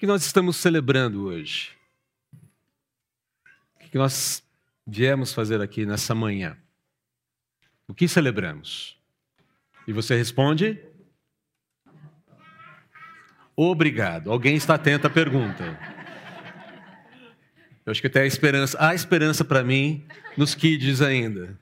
[0.00, 1.76] que nós estamos celebrando hoje?
[3.74, 4.42] O que nós
[4.86, 6.56] viemos fazer aqui nessa manhã?
[7.86, 8.98] O que celebramos?
[9.86, 10.82] E você responde?
[13.54, 14.32] Obrigado.
[14.32, 15.64] Alguém está atento à pergunta.
[17.84, 18.78] Eu acho que tem a esperança.
[18.80, 21.60] Há esperança para mim nos kids ainda.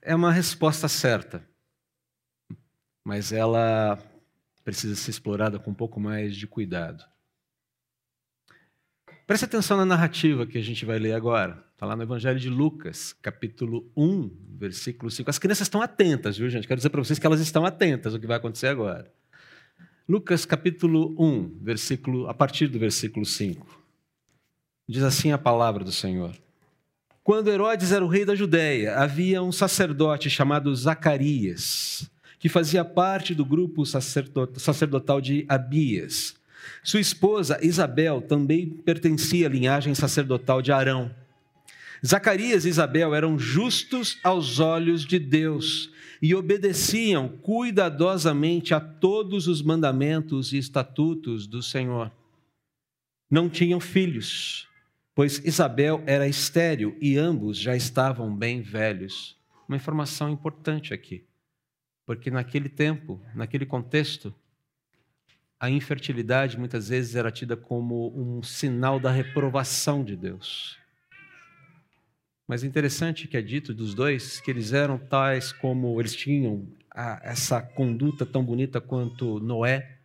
[0.00, 1.44] É uma resposta certa,
[3.04, 3.98] mas ela
[4.68, 7.02] precisa ser explorada com um pouco mais de cuidado.
[9.26, 11.64] Preste atenção na narrativa que a gente vai ler agora.
[11.72, 15.30] Está lá no Evangelho de Lucas, capítulo 1, versículo 5.
[15.30, 16.68] As crianças estão atentas, viu, gente?
[16.68, 19.10] Quero dizer para vocês que elas estão atentas ao que vai acontecer agora.
[20.06, 23.66] Lucas, capítulo 1, versículo, a partir do versículo 5.
[24.86, 26.36] Diz assim a palavra do Senhor.
[27.24, 33.34] Quando Herodes era o rei da Judéia, havia um sacerdote chamado Zacarias, que fazia parte
[33.34, 36.34] do grupo sacerdotal de Abias.
[36.82, 41.14] Sua esposa Isabel também pertencia à linhagem sacerdotal de Arão.
[42.06, 45.90] Zacarias e Isabel eram justos aos olhos de Deus
[46.22, 52.12] e obedeciam cuidadosamente a todos os mandamentos e estatutos do Senhor.
[53.30, 54.68] Não tinham filhos,
[55.14, 59.36] pois Isabel era estéril e ambos já estavam bem velhos.
[59.68, 61.24] Uma informação importante aqui,
[62.08, 64.34] porque naquele tempo, naquele contexto,
[65.60, 70.78] a infertilidade muitas vezes era tida como um sinal da reprovação de Deus.
[72.46, 76.66] Mas é interessante que é dito dos dois que eles eram tais como eles tinham
[76.90, 79.98] a, essa conduta tão bonita quanto Noé,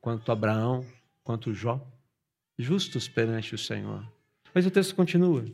[0.00, 0.86] quanto Abraão,
[1.24, 1.84] quanto Jó,
[2.56, 4.08] justos perante o Senhor.
[4.54, 5.44] Mas o texto continua.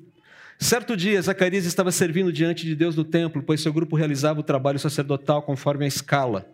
[0.58, 4.44] Certo dia, Zacarias estava servindo diante de Deus no templo, pois seu grupo realizava o
[4.44, 6.48] trabalho sacerdotal conforme a escala.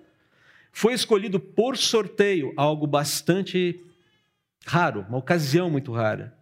[0.73, 3.85] Foi escolhido por sorteio, algo bastante
[4.67, 6.37] raro, uma ocasião muito rara,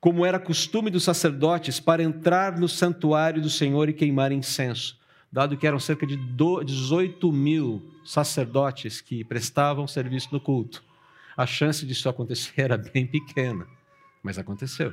[0.00, 4.98] como era costume dos sacerdotes para entrar no santuário do Senhor e queimar incenso,
[5.30, 10.84] dado que eram cerca de 18 mil sacerdotes que prestavam serviço no culto.
[11.36, 13.66] A chance disso acontecer era bem pequena,
[14.22, 14.92] mas aconteceu.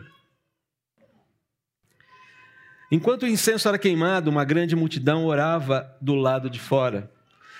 [2.91, 7.11] Enquanto o incenso era queimado, uma grande multidão orava do lado de fora.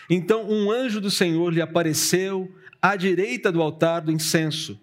[0.10, 4.80] Então um anjo do Senhor lhe apareceu à direita do altar do incenso.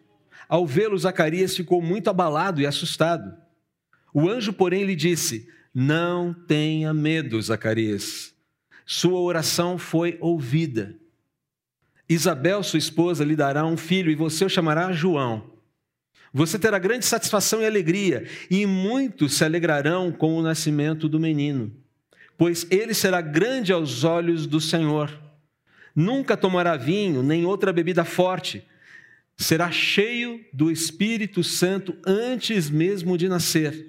[0.49, 3.35] Ao vê-lo, Zacarias ficou muito abalado e assustado.
[4.13, 8.35] O anjo, porém, lhe disse: Não tenha medo, Zacarias.
[8.85, 10.97] Sua oração foi ouvida.
[12.09, 15.52] Isabel, sua esposa, lhe dará um filho e você o chamará João.
[16.33, 21.83] Você terá grande satisfação e alegria, e muitos se alegrarão com o nascimento do menino
[22.43, 25.17] pois ele será grande aos olhos do Senhor.
[25.95, 28.67] Nunca tomará vinho, nem outra bebida forte.
[29.37, 33.87] Será cheio do Espírito Santo antes mesmo de nascer.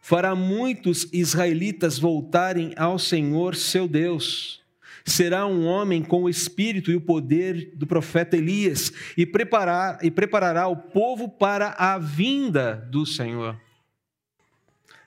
[0.00, 4.61] Fará muitos israelitas voltarem ao Senhor seu Deus.
[5.04, 10.10] Será um homem com o espírito e o poder do profeta Elias e, preparar, e
[10.10, 13.58] preparará o povo para a vinda do Senhor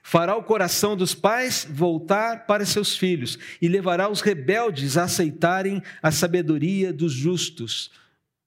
[0.06, 5.82] fará o coração dos pais voltar para seus filhos e levará os rebeldes a aceitarem
[6.00, 7.90] a sabedoria dos justos.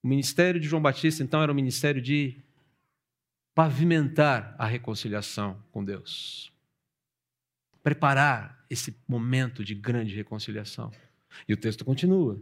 [0.02, 2.38] O ministério de João Batista, então, era o ministério de
[3.54, 6.50] pavimentar a reconciliação com Deus,
[7.84, 10.90] preparar esse momento de grande reconciliação.
[11.48, 12.42] E o texto continua.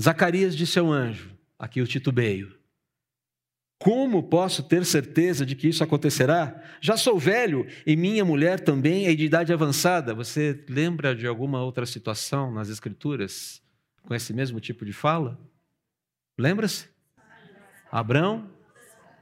[0.00, 2.60] Zacarias disse ao anjo, aqui o titubeio,
[3.80, 6.62] como posso ter certeza de que isso acontecerá?
[6.82, 10.12] Já sou velho e minha mulher também é de idade avançada.
[10.12, 13.62] Você lembra de alguma outra situação nas Escrituras
[14.02, 15.40] com esse mesmo tipo de fala?
[16.36, 16.88] Lembra-se?
[17.90, 18.50] Abraão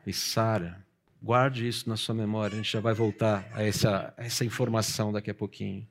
[0.05, 0.85] e Sara.
[1.23, 5.13] Guarde isso na sua memória, a gente já vai voltar a essa, a essa informação
[5.13, 5.87] daqui a pouquinho.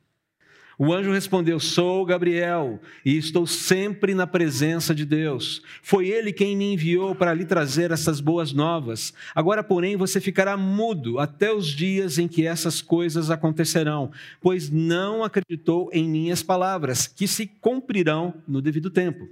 [0.80, 5.63] O anjo respondeu: Sou Gabriel e estou sempre na presença de Deus.
[5.81, 9.12] Foi ele quem me enviou para lhe trazer essas boas novas.
[9.34, 15.24] Agora, porém, você ficará mudo até os dias em que essas coisas acontecerão, pois não
[15.24, 19.28] acreditou em minhas palavras, que se cumprirão no devido tempo.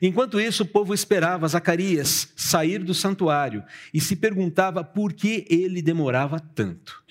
[0.00, 5.80] Enquanto isso, o povo esperava Zacarias sair do santuário e se perguntava por que ele
[5.80, 7.02] demorava tanto.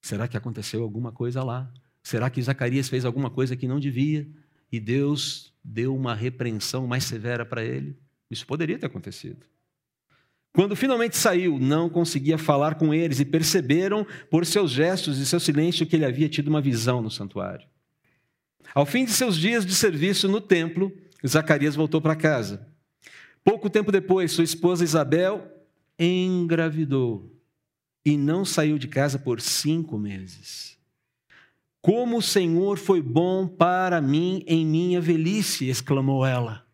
[0.00, 1.68] Será que aconteceu alguma coisa lá?
[2.06, 4.28] Será que Zacarias fez alguma coisa que não devia
[4.70, 7.96] e Deus deu uma repreensão mais severa para ele?
[8.30, 9.44] Isso poderia ter acontecido.
[10.52, 15.40] Quando finalmente saiu, não conseguia falar com eles e perceberam por seus gestos e seu
[15.40, 17.66] silêncio que ele havia tido uma visão no santuário.
[18.72, 22.68] Ao fim de seus dias de serviço no templo, Zacarias voltou para casa.
[23.42, 25.44] Pouco tempo depois, sua esposa Isabel
[25.98, 27.36] engravidou
[28.04, 30.75] e não saiu de casa por cinco meses.
[31.86, 36.66] Como o Senhor foi bom para mim em minha velhice, exclamou ela.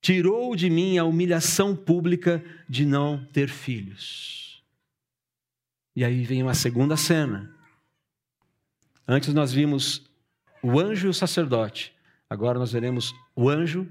[0.00, 4.62] Tirou de mim a humilhação pública de não ter filhos.
[5.96, 7.52] E aí vem uma segunda cena.
[9.04, 10.08] Antes nós vimos
[10.62, 11.92] o anjo e o sacerdote.
[12.30, 13.84] Agora nós veremos o anjo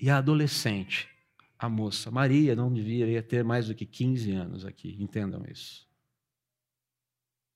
[0.00, 1.10] e a adolescente,
[1.58, 2.10] a moça.
[2.10, 5.89] Maria não deveria ter mais do que 15 anos aqui, entendam isso.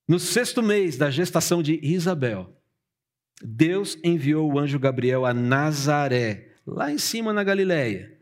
[0.07, 2.55] No sexto mês da gestação de Isabel,
[3.43, 8.19] Deus enviou o anjo Gabriel a Nazaré, lá em cima na Galiléia,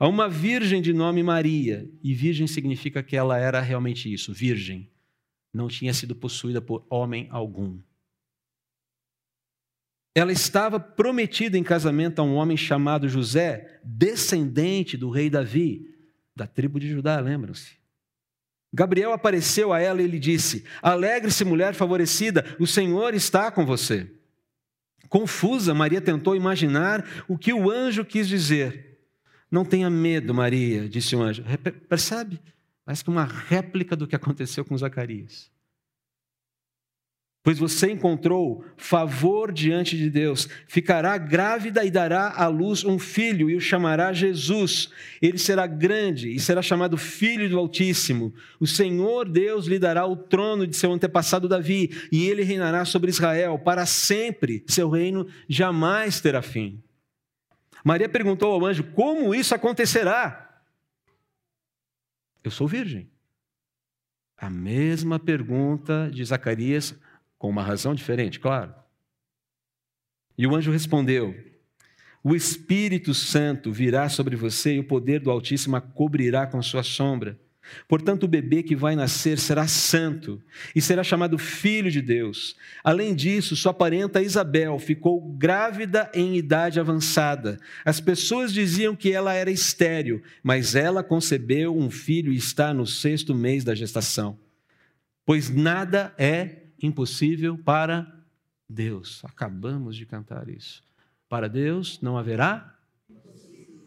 [0.00, 1.88] a uma virgem de nome Maria.
[2.02, 4.90] E virgem significa que ela era realmente isso, virgem.
[5.54, 7.78] Não tinha sido possuída por homem algum.
[10.12, 15.94] Ela estava prometida em casamento a um homem chamado José, descendente do rei Davi,
[16.34, 17.81] da tribo de Judá, lembram-se?
[18.72, 24.10] Gabriel apareceu a ela e lhe disse: Alegre-se, mulher favorecida, o Senhor está com você.
[25.08, 28.98] Confusa, Maria tentou imaginar o que o anjo quis dizer.
[29.50, 31.44] Não tenha medo, Maria, disse o anjo.
[31.86, 32.40] Percebe?
[32.84, 35.51] Parece que uma réplica do que aconteceu com Zacarias
[37.42, 40.48] pois você encontrou favor diante de Deus.
[40.66, 44.90] Ficará grávida e dará à luz um filho e o chamará Jesus.
[45.20, 48.32] Ele será grande e será chamado Filho do Altíssimo.
[48.60, 53.10] O Senhor Deus lhe dará o trono de seu antepassado Davi e ele reinará sobre
[53.10, 54.64] Israel para sempre.
[54.68, 56.80] Seu reino jamais terá fim.
[57.84, 60.62] Maria perguntou ao anjo: Como isso acontecerá?
[62.44, 63.10] Eu sou virgem.
[64.36, 66.94] A mesma pergunta de Zacarias
[67.42, 68.72] com uma razão diferente, claro.
[70.38, 71.34] E o anjo respondeu:
[72.22, 76.84] O Espírito Santo virá sobre você e o poder do Altíssimo a cobrirá com sua
[76.84, 77.36] sombra.
[77.88, 80.40] Portanto, o bebê que vai nascer será santo
[80.74, 82.54] e será chamado Filho de Deus.
[82.84, 87.58] Além disso, sua parenta Isabel ficou grávida em idade avançada.
[87.84, 92.86] As pessoas diziam que ela era estéril, mas ela concebeu um filho e está no
[92.86, 94.38] sexto mês da gestação.
[95.24, 98.06] Pois nada é impossível para
[98.68, 99.24] Deus.
[99.24, 100.82] Acabamos de cantar isso.
[101.28, 102.76] Para Deus não haverá.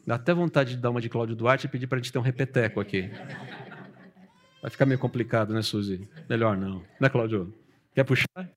[0.06, 2.19] Dá até vontade de dar uma de Cláudio Duarte e pedir para a gente ter
[2.19, 3.09] um repeteco aqui.
[4.62, 6.07] Vai ficar meio complicado, né, Suzy?
[6.30, 6.83] Melhor não.
[7.00, 7.53] Né, Cláudio?
[7.94, 8.50] Quer puxar?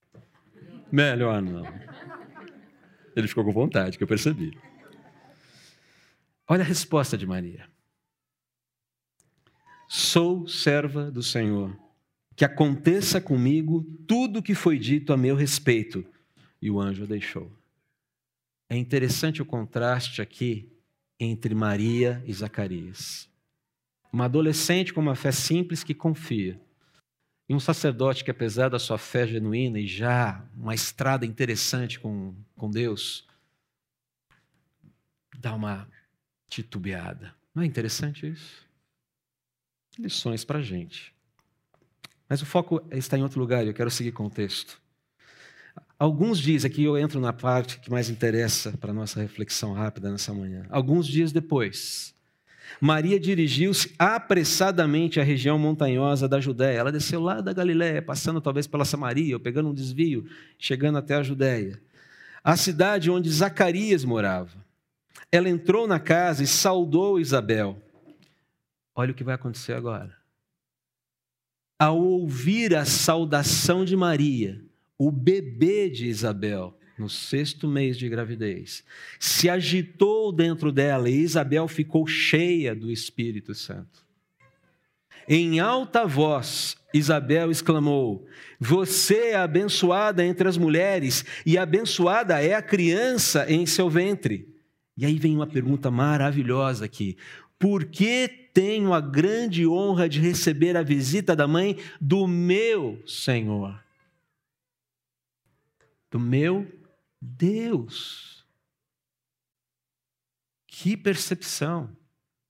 [0.90, 1.64] Melhor não.
[3.14, 4.58] Ele ficou com vontade, que eu percebi.
[6.46, 7.68] Olha a resposta de Maria.
[9.88, 11.76] Sou serva do Senhor
[12.38, 16.06] que aconteça comigo tudo o que foi dito a meu respeito.
[16.62, 17.50] E o anjo deixou.
[18.70, 20.70] É interessante o contraste aqui
[21.18, 23.28] entre Maria e Zacarias.
[24.12, 26.60] Uma adolescente com uma fé simples que confia.
[27.48, 32.36] E um sacerdote que, apesar da sua fé genuína e já uma estrada interessante com,
[32.54, 33.26] com Deus,
[35.36, 35.88] dá uma
[36.48, 37.34] titubeada.
[37.52, 38.64] Não é interessante isso?
[39.98, 41.17] Lições para a gente.
[42.28, 44.80] Mas o foco está em outro lugar eu quero seguir com o texto.
[45.98, 50.10] Alguns dias, aqui eu entro na parte que mais interessa para a nossa reflexão rápida
[50.12, 50.64] nessa manhã.
[50.70, 52.14] Alguns dias depois,
[52.80, 56.78] Maria dirigiu-se apressadamente à região montanhosa da Judéia.
[56.78, 61.14] Ela desceu lá da Galiléia, passando talvez pela Samaria, ou pegando um desvio, chegando até
[61.14, 61.80] a Judéia.
[62.44, 64.56] A cidade onde Zacarias morava.
[65.32, 67.76] Ela entrou na casa e saudou Isabel.
[68.94, 70.17] Olha o que vai acontecer agora
[71.78, 74.60] ao ouvir a saudação de Maria,
[74.98, 78.82] o bebê de Isabel, no sexto mês de gravidez,
[79.20, 84.04] se agitou dentro dela e Isabel ficou cheia do Espírito Santo.
[85.28, 88.26] Em alta voz, Isabel exclamou:
[88.58, 94.57] Você é abençoada entre as mulheres, e abençoada é a criança em seu ventre.
[94.98, 97.16] E aí vem uma pergunta maravilhosa aqui:
[97.56, 103.80] Por que tenho a grande honra de receber a visita da mãe do meu Senhor,
[106.10, 106.66] do meu
[107.22, 108.44] Deus.
[110.66, 111.96] Que percepção,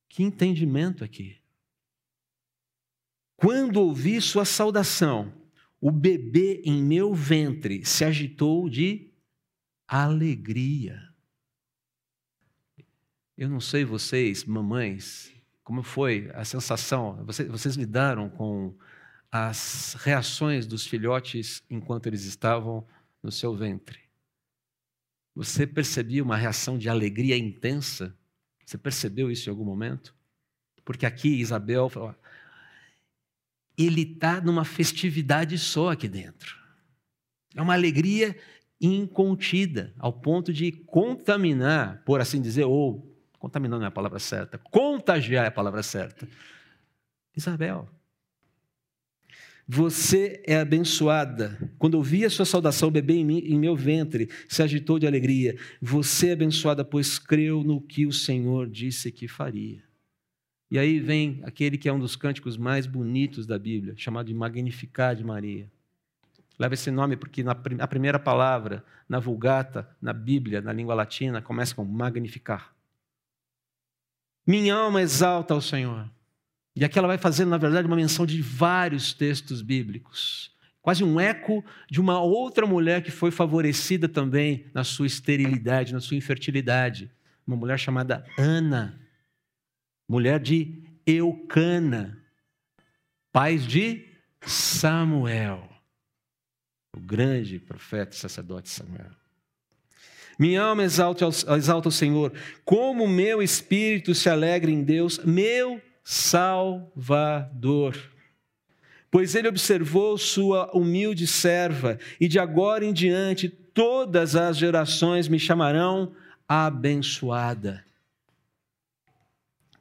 [0.08, 1.36] que entendimento aqui.
[3.36, 5.30] Quando ouvi sua saudação,
[5.78, 9.12] o bebê em meu ventre se agitou de
[9.86, 11.07] alegria.
[13.38, 17.25] Eu não sei vocês, mamães, como foi a sensação?
[17.25, 18.76] Vocês, vocês lidaram com
[19.30, 22.85] as reações dos filhotes enquanto eles estavam
[23.23, 24.00] no seu ventre?
[25.37, 28.12] Você percebia uma reação de alegria intensa?
[28.66, 30.12] Você percebeu isso em algum momento?
[30.85, 32.16] Porque aqui Isabel falou,
[33.76, 36.59] ele está numa festividade só aqui dentro.
[37.54, 38.37] É uma alegria
[38.80, 44.59] incontida, ao ponto de contaminar, por assim dizer, ou contaminar não é a palavra certa,
[44.59, 46.28] contagiar é a palavra certa.
[47.37, 47.88] Isabel,
[49.71, 51.59] você é abençoada.
[51.78, 55.07] Quando ouvi a sua saudação, o bebê em, mim, em meu ventre se agitou de
[55.07, 55.59] alegria.
[55.80, 59.83] Você é abençoada, pois creu no que o Senhor disse que faria.
[60.71, 64.35] E aí vem aquele que é um dos cânticos mais bonitos da Bíblia, chamado de
[64.35, 65.71] Magnificar de Maria.
[66.59, 71.42] Leva esse nome porque na, a primeira palavra, na Vulgata, na Bíblia, na língua latina,
[71.42, 72.75] começa com magnificar.
[74.48, 76.10] Minha alma exalta ao Senhor.
[76.74, 80.50] E aqui ela vai fazendo, na verdade, uma menção de vários textos bíblicos.
[80.80, 86.00] Quase um eco de uma outra mulher que foi favorecida também na sua esterilidade, na
[86.00, 87.10] sua infertilidade.
[87.46, 88.98] Uma mulher chamada Ana,
[90.08, 92.18] mulher de Eucana,
[93.30, 94.08] pais de
[94.40, 95.68] Samuel
[96.98, 99.10] o grande profeta e sacerdote Samuel.
[100.38, 101.26] Minha alma exalta,
[101.57, 102.33] exalta o Senhor,
[102.64, 107.97] como meu espírito se alegra em Deus, meu Salvador.
[109.11, 115.38] Pois ele observou sua humilde serva, e de agora em diante todas as gerações me
[115.38, 116.12] chamarão
[116.49, 117.85] abençoada.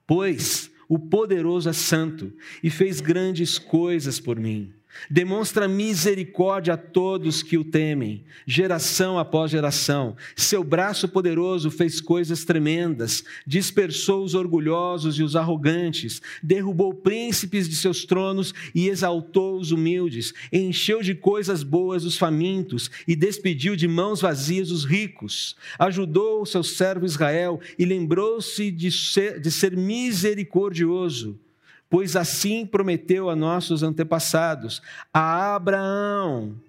[0.08, 2.34] Pois o poderoso é santo
[2.64, 4.74] e fez grandes coisas por mim.
[5.10, 10.16] Demonstra misericórdia a todos que o temem, geração após geração.
[10.36, 17.76] Seu braço poderoso fez coisas tremendas, dispersou os orgulhosos e os arrogantes, derrubou príncipes de
[17.76, 23.88] seus tronos e exaltou os humildes, encheu de coisas boas os famintos e despediu de
[23.88, 25.56] mãos vazias os ricos.
[25.80, 31.40] Ajudou o seu servo Israel e lembrou-se de ser, de ser misericordioso
[31.90, 34.82] pois assim prometeu a nossos antepassados,
[35.14, 36.60] a Abraão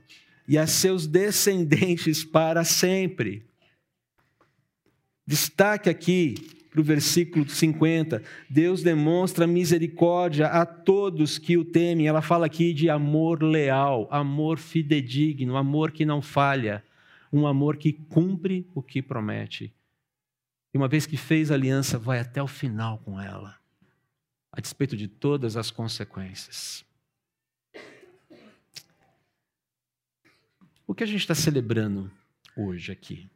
[0.47, 3.45] e a seus descendentes para sempre.
[5.27, 6.35] Destaque aqui
[6.71, 8.23] para o versículo 50.
[8.49, 12.07] Deus demonstra misericórdia a todos que o temem.
[12.07, 16.83] Ela fala aqui de amor leal, amor fidedigno, amor que não falha,
[17.33, 19.75] um amor que cumpre o que promete.
[20.73, 23.59] E uma vez que fez aliança, vai até o final com ela
[24.59, 26.85] a despeito de todas as consequências.
[30.85, 32.11] O que a gente está celebrando
[32.57, 33.31] hoje aqui?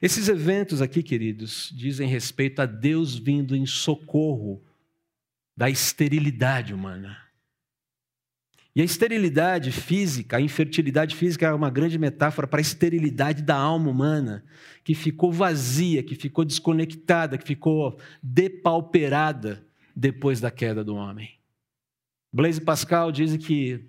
[0.00, 4.62] Esses eventos aqui, queridos, dizem respeito a Deus vindo em socorro
[5.56, 7.20] da esterilidade humana.
[8.76, 13.56] E a esterilidade física, a infertilidade física é uma grande metáfora para a esterilidade da
[13.56, 14.44] alma humana,
[14.84, 19.66] que ficou vazia, que ficou desconectada, que ficou depauperada
[19.98, 21.28] depois da queda do homem.
[22.32, 23.84] Blaise Pascal diz que,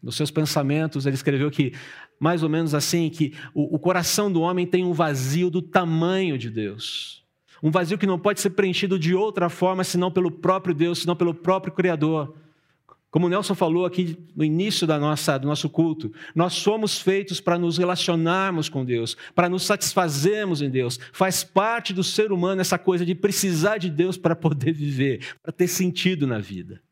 [0.00, 1.72] nos seus pensamentos, ele escreveu que,
[2.20, 6.38] mais ou menos assim, que o, o coração do homem tem um vazio do tamanho
[6.38, 7.24] de Deus.
[7.60, 11.16] Um vazio que não pode ser preenchido de outra forma senão pelo próprio Deus, senão
[11.16, 12.36] pelo próprio Criador.
[13.10, 17.40] Como o Nelson falou aqui no início da nossa, do nosso culto, nós somos feitos
[17.40, 20.98] para nos relacionarmos com Deus, para nos satisfazermos em Deus.
[21.12, 25.52] Faz parte do ser humano essa coisa de precisar de Deus para poder viver, para
[25.52, 26.82] ter sentido na vida.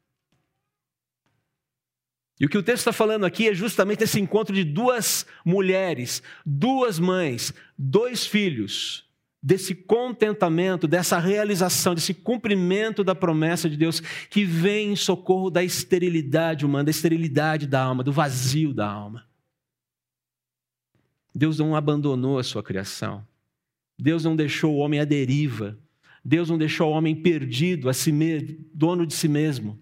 [2.41, 6.23] E o que o texto está falando aqui é justamente esse encontro de duas mulheres,
[6.45, 9.06] duas mães, dois filhos,
[9.47, 15.63] desse contentamento, dessa realização, desse cumprimento da promessa de Deus que vem em socorro da
[15.63, 19.25] esterilidade humana, da esterilidade da alma, do vazio da alma.
[21.33, 23.25] Deus não abandonou a sua criação.
[23.97, 25.79] Deus não deixou o homem à deriva.
[26.25, 29.79] Deus não deixou o homem perdido, a si mesmo, dono de si mesmo,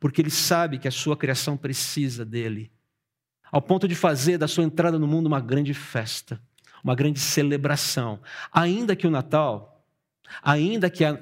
[0.00, 2.72] porque ele sabe que a sua criação precisa dele,
[3.52, 6.40] ao ponto de fazer da sua entrada no mundo uma grande festa
[6.82, 8.20] uma grande celebração.
[8.52, 9.84] Ainda que o Natal,
[10.42, 11.18] ainda que a,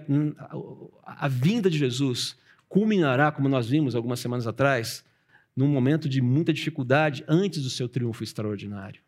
[1.04, 2.36] a vinda de Jesus
[2.68, 5.04] culminará, como nós vimos algumas semanas atrás,
[5.56, 9.00] num momento de muita dificuldade antes do seu triunfo extraordinário.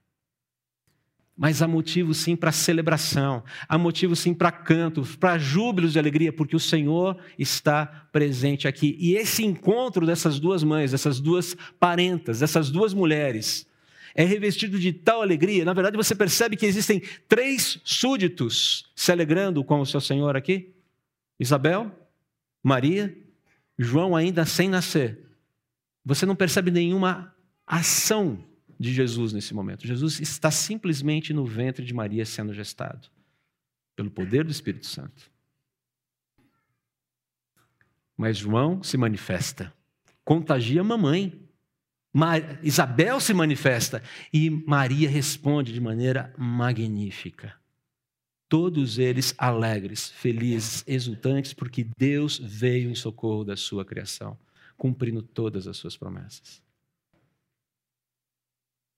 [1.36, 6.32] Mas há motivo sim para celebração, há motivo sim para canto, para júbilos de alegria,
[6.32, 8.96] porque o Senhor está presente aqui.
[8.98, 13.66] E esse encontro dessas duas mães, dessas duas parentas, dessas duas mulheres,
[14.14, 15.64] é revestido de tal alegria.
[15.64, 20.74] Na verdade, você percebe que existem três súditos se alegrando com o seu Senhor aqui:
[21.38, 21.90] Isabel,
[22.62, 23.16] Maria,
[23.78, 25.18] João ainda sem nascer.
[26.04, 27.34] Você não percebe nenhuma
[27.66, 28.44] ação
[28.78, 29.86] de Jesus nesse momento.
[29.86, 33.08] Jesus está simplesmente no ventre de Maria sendo gestado
[33.94, 35.30] pelo poder do Espírito Santo.
[38.16, 39.72] Mas João se manifesta,
[40.24, 41.45] contagia a mamãe.
[42.62, 47.54] Isabel se manifesta e Maria responde de maneira magnífica.
[48.48, 54.38] Todos eles alegres, felizes, exultantes, porque Deus veio em socorro da sua criação,
[54.76, 56.62] cumprindo todas as suas promessas.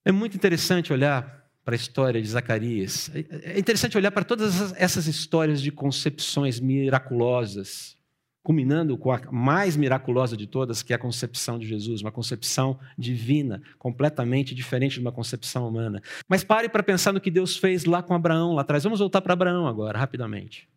[0.05, 3.11] É muito interessante olhar para a história de Zacarias.
[3.43, 7.98] É interessante olhar para todas essas histórias de concepções miraculosas,
[8.43, 12.79] culminando com a mais miraculosa de todas, que é a concepção de Jesus, uma concepção
[12.97, 16.03] divina, completamente diferente de uma concepção humana.
[16.29, 18.85] Mas pare para pensar no que Deus fez lá com Abraão, lá atrás.
[18.85, 20.69] Vamos voltar para Abraão agora, rapidamente.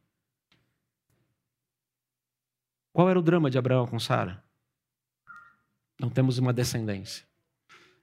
[2.94, 4.44] Qual era o drama de Abraão com Sara?
[6.00, 7.26] Não temos uma descendência.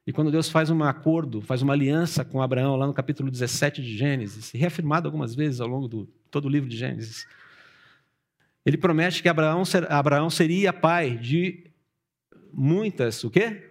[0.07, 3.83] E quando Deus faz um acordo, faz uma aliança com Abraão, lá no capítulo 17
[3.83, 7.27] de Gênesis, reafirmado algumas vezes ao longo de todo o livro de Gênesis,
[8.69, 11.71] ele promete que Abraão, Abraão seria pai de
[12.53, 13.63] muitas, o quê?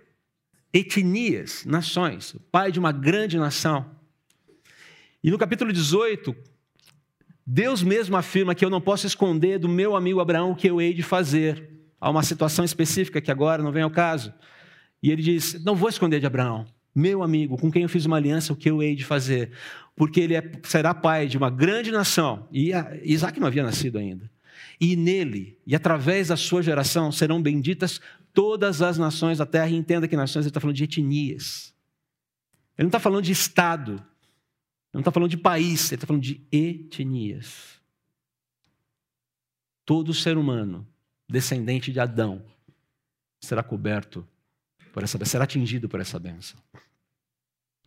[0.74, 3.86] Etnias, nações, pai de uma grande nação.
[5.24, 6.36] E no capítulo 18,
[7.46, 10.82] Deus mesmo afirma que eu não posso esconder do meu amigo Abraão o que eu
[10.82, 11.70] hei de fazer.
[12.02, 14.34] Há uma situação específica que agora não vem ao caso.
[15.04, 18.18] E ele diz: Não vou esconder de Abraão, meu amigo, com quem eu fiz uma
[18.18, 19.52] aliança, o que eu hei de fazer.
[19.96, 22.48] Porque ele é, será pai de uma grande nação.
[22.52, 22.72] E
[23.04, 24.28] Isaac não havia nascido ainda
[24.80, 28.00] e nele, e através da sua geração, serão benditas
[28.34, 29.70] todas as nações da terra.
[29.70, 31.74] E entenda que nações, ele está falando de etnias.
[32.78, 34.04] Ele não está falando de Estado, ele
[34.94, 37.82] não está falando de país, ele está falando de etnias.
[39.84, 40.88] Todo ser humano,
[41.28, 42.46] descendente de Adão,
[43.40, 44.28] será coberto
[44.92, 46.60] por essa será atingido por essa bênção.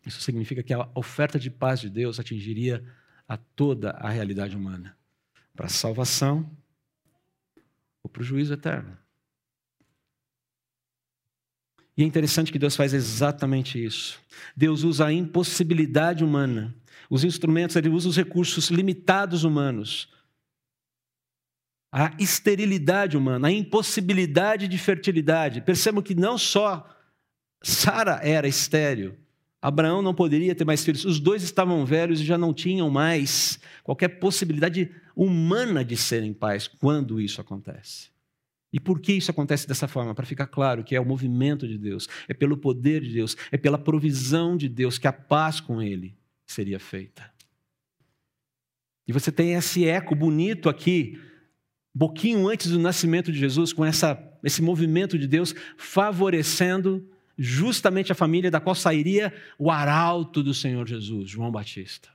[0.07, 2.85] Isso significa que a oferta de paz de Deus atingiria
[3.29, 4.97] a toda a realidade humana,
[5.55, 6.51] para salvação
[8.03, 8.97] ou para o juízo eterno.
[11.97, 14.21] E é interessante que Deus faz exatamente isso.
[14.57, 16.75] Deus usa a impossibilidade humana,
[17.11, 20.09] os instrumentos, ele usa os recursos limitados humanos,
[21.93, 25.61] a esterilidade humana, a impossibilidade de fertilidade.
[25.61, 26.89] Percebam que não só
[27.63, 29.19] Sara era estéril,
[29.63, 31.05] Abraão não poderia ter mais filhos.
[31.05, 34.91] Os dois estavam velhos e já não tinham mais qualquer possibilidade
[35.23, 38.09] humana de serem pais quando isso acontece.
[38.73, 40.15] E por que isso acontece dessa forma?
[40.15, 43.59] Para ficar claro que é o movimento de Deus, é pelo poder de Deus, é
[43.59, 47.31] pela provisão de Deus que a paz com Ele seria feita.
[49.07, 51.21] E você tem esse eco bonito aqui,
[51.95, 57.07] um pouquinho antes do nascimento de Jesus, com essa, esse movimento de Deus favorecendo
[57.37, 62.09] justamente a família da qual sairia o arauto do Senhor Jesus, João Batista.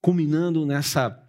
[0.00, 1.26] Culminando nessa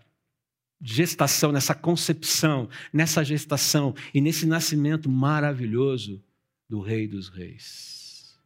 [0.81, 6.23] gestação, nessa concepção, nessa gestação e nesse nascimento maravilhoso
[6.67, 8.39] do Rei dos Reis.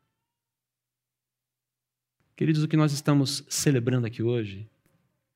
[2.36, 4.70] Queridos, o que nós estamos celebrando aqui hoje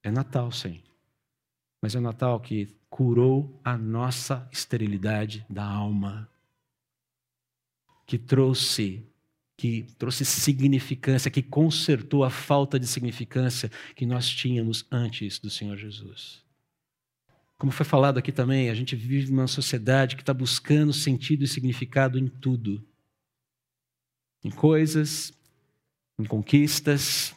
[0.04, 0.84] é Natal, sim.
[1.82, 6.30] Mas é Natal que curou a nossa esterilidade da alma
[8.06, 9.08] que trouxe
[9.60, 15.76] que trouxe significância, que consertou a falta de significância que nós tínhamos antes do Senhor
[15.76, 16.42] Jesus.
[17.58, 21.48] Como foi falado aqui também, a gente vive numa sociedade que está buscando sentido e
[21.48, 22.82] significado em tudo.
[24.46, 25.34] Em coisas,
[26.18, 27.36] em conquistas.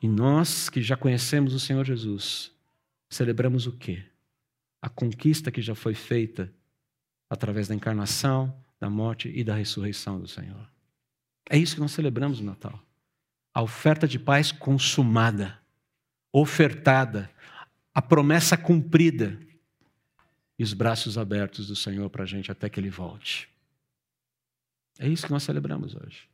[0.00, 2.52] E nós que já conhecemos o Senhor Jesus,
[3.10, 4.04] celebramos o quê?
[4.80, 6.54] A conquista que já foi feita
[7.28, 10.68] através da encarnação, da morte e da ressurreição do Senhor.
[11.50, 12.78] É isso que nós celebramos no Natal.
[13.52, 15.58] A oferta de paz consumada,
[16.32, 17.30] ofertada,
[17.92, 19.38] a promessa cumprida
[20.58, 23.48] e os braços abertos do Senhor para a gente até que Ele volte.
[24.98, 26.28] É isso que nós celebramos hoje.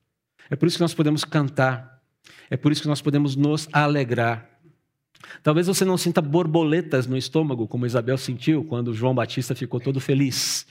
[0.51, 2.03] É por isso que nós podemos cantar.
[2.51, 4.51] É por isso que nós podemos nos alegrar.
[5.43, 10.01] Talvez você não sinta borboletas no estômago, como Isabel sentiu quando João Batista ficou todo
[10.01, 10.67] feliz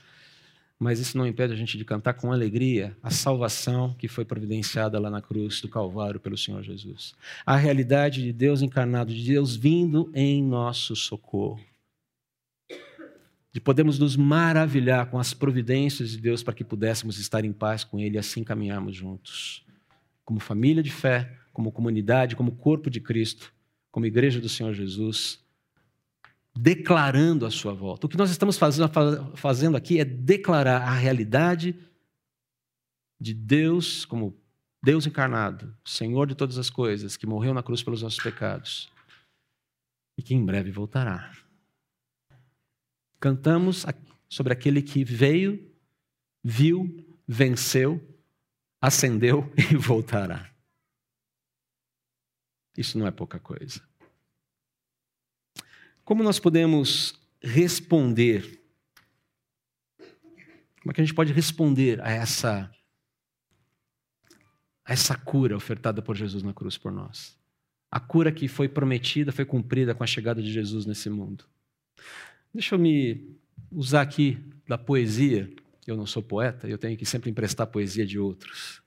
[0.84, 5.00] mas isso não impede a gente de cantar com alegria a salvação que foi providenciada
[5.00, 7.14] lá na cruz do Calvário pelo Senhor Jesus.
[7.46, 11.58] A realidade de Deus encarnado, de Deus vindo em nosso socorro.
[13.50, 17.82] De podermos nos maravilhar com as providências de Deus para que pudéssemos estar em paz
[17.82, 19.64] com Ele e assim caminharmos juntos.
[20.22, 23.54] Como família de fé, como comunidade, como corpo de Cristo,
[23.90, 25.42] como igreja do Senhor Jesus,
[26.56, 28.06] declarando a sua volta.
[28.06, 31.78] O que nós estamos fazendo, aqui é declarar a realidade
[33.20, 34.38] de Deus como
[34.82, 38.92] Deus encarnado, Senhor de todas as coisas, que morreu na cruz pelos nossos pecados
[40.16, 41.32] e que em breve voltará.
[43.18, 43.84] Cantamos
[44.28, 45.72] sobre aquele que veio,
[46.42, 48.00] viu, venceu,
[48.80, 50.52] ascendeu e voltará.
[52.76, 53.80] Isso não é pouca coisa.
[56.04, 58.60] Como nós podemos responder?
[60.80, 62.70] Como é que a gente pode responder a essa
[64.86, 67.38] a essa cura ofertada por Jesus na cruz por nós?
[67.90, 71.46] A cura que foi prometida, foi cumprida com a chegada de Jesus nesse mundo.
[72.52, 73.34] Deixa eu me
[73.72, 74.38] usar aqui
[74.68, 75.50] da poesia.
[75.86, 78.82] Eu não sou poeta, eu tenho que sempre emprestar poesia de outros.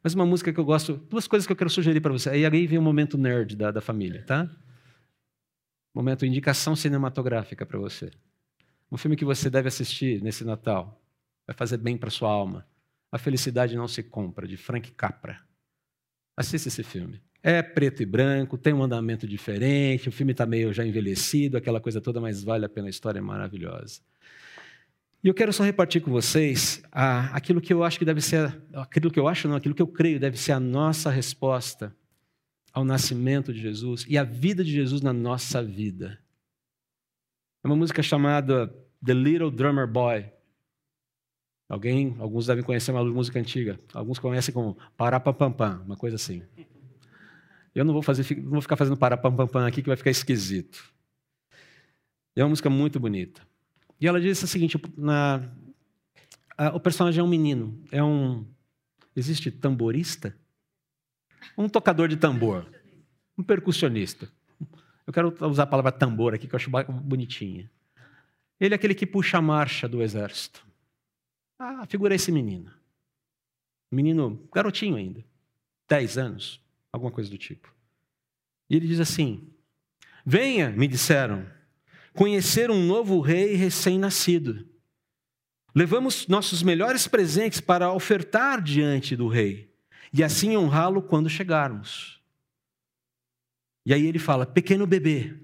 [0.00, 2.30] Mas uma música que eu gosto, duas coisas que eu quero sugerir para você.
[2.30, 4.48] Aí aí vem o momento nerd da, da família, tá?
[5.94, 8.10] Momento indicação cinematográfica para você.
[8.90, 11.00] Um filme que você deve assistir nesse Natal.
[11.46, 12.66] Vai fazer bem para sua alma.
[13.10, 15.40] A Felicidade Não Se Compra, de Frank Capra.
[16.34, 17.20] Assista esse filme.
[17.42, 21.80] É preto e branco, tem um andamento diferente, o filme está meio já envelhecido, aquela
[21.80, 24.00] coisa toda, mas vale a pena, a história é maravilhosa.
[25.22, 28.62] E eu quero só repartir com vocês ah, aquilo que eu acho que deve ser,
[28.72, 31.94] aquilo que eu acho não, aquilo que eu creio deve ser a nossa resposta
[32.72, 36.18] ao nascimento de Jesus e à vida de Jesus na nossa vida.
[37.62, 38.66] É uma música chamada
[39.04, 40.30] The Little Drummer Boy.
[41.68, 43.78] Alguém, alguns devem conhecer uma música antiga.
[43.94, 46.42] Alguns conhecem como Parapapampam, uma coisa assim.
[47.74, 50.92] Eu não vou, fazer, não vou ficar fazendo Parapampampam aqui que vai ficar esquisito.
[52.34, 53.42] É uma música muito bonita.
[54.00, 55.48] E ela diz o seguinte: na,
[56.56, 58.44] a, o personagem é um menino, é um.
[59.14, 60.36] Existe tamborista?
[61.56, 62.66] Um tocador de tambor,
[63.36, 64.28] um percussionista.
[65.06, 67.70] Eu quero usar a palavra tambor aqui, que eu acho bonitinha.
[68.60, 70.64] Ele é aquele que puxa a marcha do exército.
[71.58, 72.70] Ah, figura esse menino.
[73.90, 75.24] Menino, garotinho ainda,
[75.88, 76.60] 10 anos,
[76.92, 77.74] alguma coisa do tipo.
[78.70, 79.48] E ele diz assim:
[80.24, 81.46] Venha, me disseram,
[82.14, 84.66] conhecer um novo rei recém-nascido.
[85.74, 89.71] Levamos nossos melhores presentes para ofertar diante do rei
[90.12, 92.20] e assim honrá-lo quando chegarmos.
[93.84, 95.34] E aí ele fala: Pequeno bebê,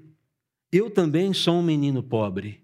[0.71, 2.63] eu também sou um menino pobre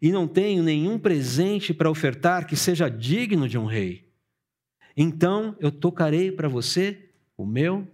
[0.00, 4.08] e não tenho nenhum presente para ofertar que seja digno de um rei.
[4.96, 7.86] Então eu tocarei para você o meu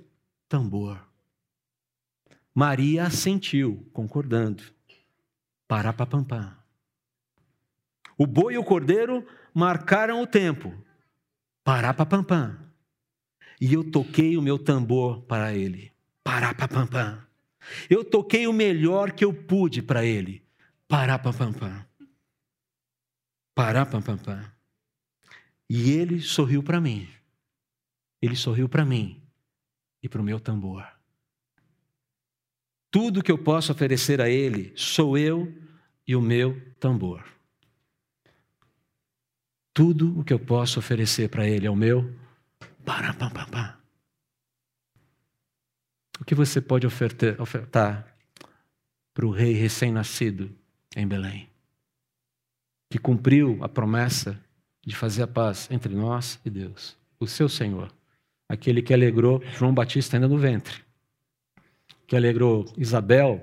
[0.48, 1.00] tambor.
[2.55, 4.62] Maria assentiu, concordando.
[5.66, 6.55] Parapapampam.
[8.16, 10.72] O boi e o cordeiro marcaram o tempo.
[11.64, 12.59] Parapapampam.
[13.62, 15.92] E eu toquei o meu tambor para ele.
[16.25, 17.25] Parapapampam.
[17.88, 20.44] Eu toquei o melhor que eu pude para ele.
[20.88, 21.87] Parapapampam.
[23.55, 24.44] Parapapampam.
[25.70, 27.09] E ele sorriu para mim.
[28.20, 29.22] Ele sorriu para mim
[30.03, 30.85] e para o meu tambor.
[32.90, 35.57] Tudo que eu posso oferecer a Ele sou eu
[36.05, 37.25] e o meu tambor.
[39.72, 42.21] Tudo o que eu posso oferecer para Ele é o meu.
[46.21, 48.16] O que você pode ofertar
[49.12, 50.51] para o rei recém-nascido
[50.97, 51.49] em Belém?
[52.90, 54.38] Que cumpriu a promessa
[54.85, 57.92] de fazer a paz entre nós e Deus, o seu Senhor,
[58.49, 60.83] aquele que alegrou João Batista ainda no ventre.
[62.07, 63.42] Que alegrou Isabel,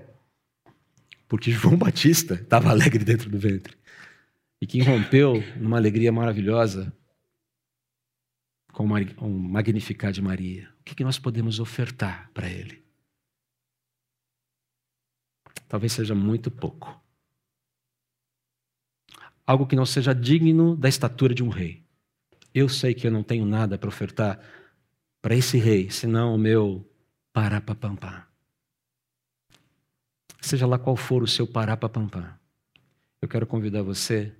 [1.28, 3.76] porque João Batista estava alegre dentro do ventre,
[4.62, 6.94] e que rompeu numa alegria maravilhosa
[9.16, 10.70] com um magnificar de Maria.
[10.82, 12.84] O que nós podemos ofertar para Ele?
[15.68, 17.00] Talvez seja muito pouco.
[19.46, 21.84] Algo que não seja digno da estatura de um rei.
[22.54, 24.40] Eu sei que eu não tenho nada para ofertar
[25.22, 26.90] para esse rei, senão o meu
[27.34, 28.30] parapapampá
[30.42, 32.28] seja lá qual for o seu pará papampam.
[33.22, 34.34] Eu quero convidar você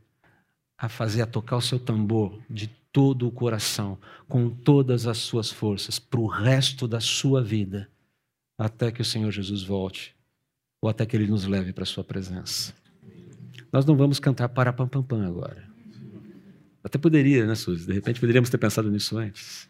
[0.78, 3.98] a fazer, a tocar o seu tambor de todo o coração,
[4.28, 7.90] com todas as suas forças, para o resto da sua vida,
[8.58, 10.16] até que o Senhor Jesus volte,
[10.82, 12.74] ou até que Ele nos leve para a sua presença.
[13.72, 15.68] Nós não vamos cantar para pam pam pam agora.
[16.84, 17.86] Até poderia, né, Suzy?
[17.86, 19.68] De repente poderíamos ter pensado nisso antes.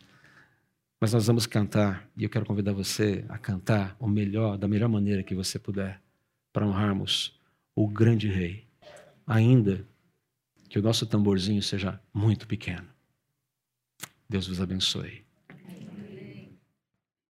[1.02, 4.90] Mas nós vamos cantar, e eu quero convidar você a cantar o melhor, da melhor
[4.90, 6.02] maneira que você puder
[6.52, 7.40] para honrarmos
[7.76, 8.68] o grande rei,
[9.26, 9.86] ainda
[10.70, 12.88] que o nosso tamborzinho seja muito pequeno.
[14.30, 15.29] Deus vos abençoe.